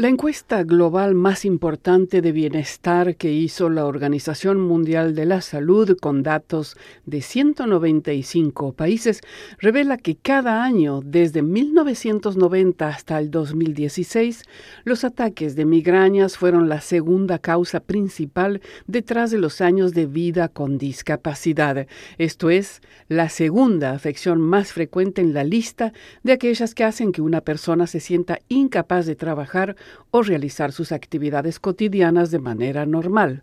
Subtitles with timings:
[0.00, 5.98] La encuesta global más importante de bienestar que hizo la Organización Mundial de la Salud
[6.00, 9.20] con datos de 195 países
[9.58, 14.44] revela que cada año, desde 1990 hasta el 2016,
[14.84, 20.48] los ataques de migrañas fueron la segunda causa principal detrás de los años de vida
[20.48, 21.86] con discapacidad.
[22.16, 25.92] Esto es, la segunda afección más frecuente en la lista
[26.22, 29.76] de aquellas que hacen que una persona se sienta incapaz de trabajar
[30.10, 33.42] o realizar sus actividades cotidianas de manera normal.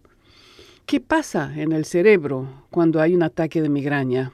[0.85, 4.31] ¿Qué pasa en el cerebro cuando hay un ataque de migraña?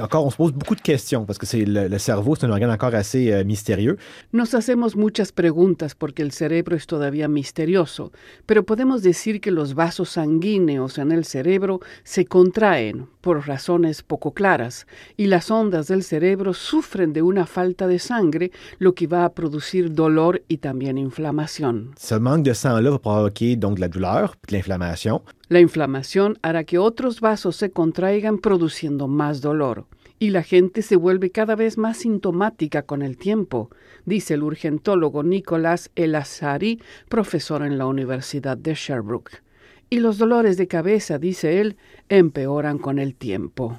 [0.00, 2.50] Encore, on se pose beaucoup de questions parce que c'est le, le, cerveau, c'est un
[2.50, 3.96] organe encore assez mystérieux.
[4.32, 8.12] Nos hacemos muchas preguntas porque el cerebro es todavía misterioso,
[8.46, 14.32] pero podemos decir que los vasos sanguíneos en el cerebro se contraen por razones poco
[14.32, 14.86] claras
[15.16, 19.32] y las ondas del cerebro sufren de una falta de sangre, lo que va a
[19.32, 21.92] producir dolor y también inflamación.
[21.96, 25.22] Ce manque de sang-là va provoquer donc de la douleur, de l'inflammation.
[25.52, 29.84] La inflamación hará que otros vasos se contraigan produciendo más dolor.
[30.18, 33.68] Y la gente se vuelve cada vez más sintomática con el tiempo,
[34.06, 36.80] dice el urgentólogo Nicolás Elazari,
[37.10, 39.42] profesor en la Universidad de Sherbrooke
[39.90, 41.76] y los dolores de cabeza, dice él,
[42.08, 43.78] empeoran con el tiempo.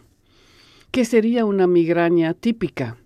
[0.91, 2.97] ¿Qué sería una migraña típica?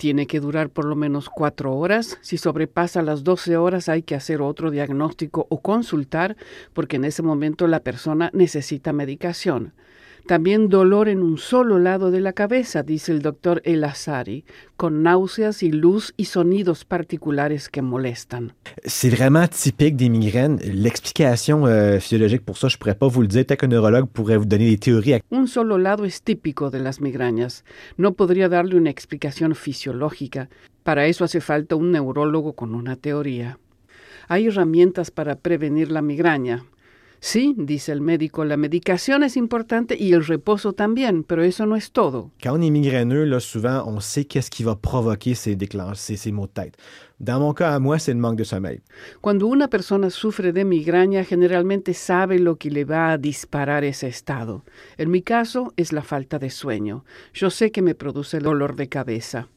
[0.00, 2.16] Tiene que durar por lo menos cuatro horas.
[2.22, 6.38] Si sobrepasa las 12 horas hay que hacer otro diagnóstico o consultar
[6.72, 9.74] porque en ese momento la persona necesita medicación.
[10.26, 14.44] También dolor en un solo lado de la cabeza, dice el doctor Elazari,
[14.76, 18.52] con náuseas y luz y sonidos particulares que molestan.
[18.84, 20.58] C'est vraiment typique des migraines.
[20.64, 23.44] L'explication euh, physiologique pour ça, je pourrais pas vous le dire.
[23.44, 25.20] Peut-être qu'un neurologue pourrait vous donner des théories.
[25.30, 27.64] Un solo lado es típico de las migrañas.
[27.96, 30.48] No podría darle una explicación fisiológica.
[30.82, 33.58] Para eso hace falta un neurólogo con una teoría.
[34.28, 36.64] Hay herramientas para prevenir la migraña.
[37.22, 41.76] Sí, dice el médico, la medicación es importante y el reposo también, pero eso no
[41.76, 42.30] es todo.
[42.42, 46.32] Quand on est migraineux, là, souvent, on sait qu'est-ce qui va provoquer ces déclenches, ces,
[46.32, 46.78] maux de tête.
[47.18, 48.80] Dans mon cas, à moi, c'est le manque de sommeil.
[49.20, 54.08] Cuando una persona sufre de migraña, generalmente sabe lo que le va a disparar ese
[54.08, 54.64] estado.
[54.96, 57.04] En mi caso, es la falta de sueño.
[57.34, 59.48] Yo sé que me produce el dolor de cabeza.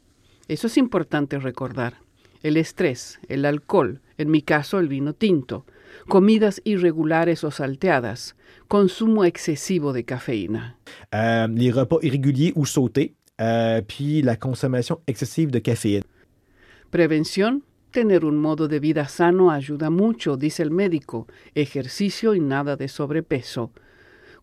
[0.50, 1.94] Eso es importante recordar.
[2.42, 5.66] El estrés, el alcohol, en mi caso, el vino tinto
[6.08, 8.36] comidas irregulares o salteadas,
[8.68, 10.78] consumo excesivo de caféina.
[11.14, 16.04] Euh, les repas irréguliers ou sautés, euh, puis la consommation excesive de caféine.
[16.90, 17.62] Prevención.
[17.92, 21.28] Tener un modo de vida sano ayuda mucho, dice el médico.
[21.54, 23.72] Ejercicio y nada de sobrepeso.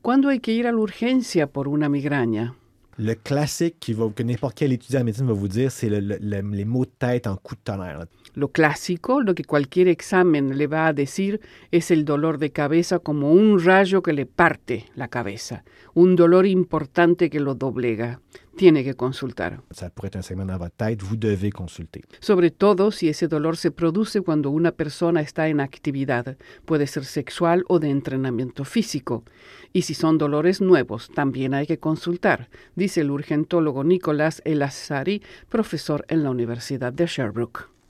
[0.03, 2.55] ¿Cuándo hay que ir a la urgencia por una migraña?
[2.99, 6.01] Le classique qui va, que n'importe quel étudiant en médecine va vous dire, c'est le,
[6.01, 8.07] le, les maux de tête en coup de tonnerre.
[8.35, 11.41] Lo clásico, lo que cualquier examen le va a decir,
[11.73, 15.65] es el dolor de cabeza como un rayo que le parte la cabeza,
[15.95, 18.21] un dolor importante que lo doblega.
[18.57, 19.63] Tiene que consultar.
[19.71, 22.03] Ça pourrait être un segment dans votre tête, vous devez consulter.
[22.21, 26.37] Sobre todo si ese dolor se produce cuando una persona está en actividad,
[26.67, 29.25] puede ser sexual o de entrenamiento físico.
[29.73, 32.51] Y si son dolores nuevos, también hay que consultar,
[32.91, 37.69] dice el urgentólogo Nicolás Elazari, profesor en la Universidad de Sherbrooke.